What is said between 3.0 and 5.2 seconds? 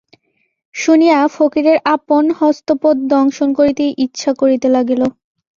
দংশন করিতে ইচ্ছ করিতে লাগিল।